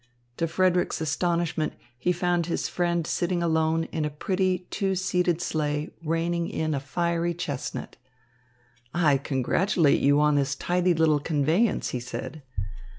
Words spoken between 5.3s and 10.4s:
sleigh reining in a fiery chestnut. "I congratulate you on